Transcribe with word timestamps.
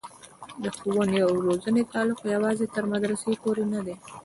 د 0.63 0.65
ښوونې 0.77 1.19
او 1.27 1.31
روزنې 1.47 1.83
تعلق 1.91 2.19
یوازې 2.35 2.65
تر 2.75 2.83
مدرسې 2.93 3.31
پورې 3.43 3.63
نه 3.73 3.79
دی. 3.85 3.95